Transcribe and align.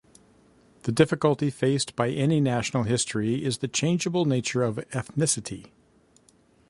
The 0.81 0.91
difficulty 0.91 1.51
faced 1.51 1.95
by 1.95 2.09
any 2.09 2.39
national 2.41 2.85
history 2.85 3.45
is 3.45 3.59
the 3.59 3.67
changeable 3.67 4.25
nature 4.25 4.63
of 4.63 4.77
ethnicity. 4.89 5.67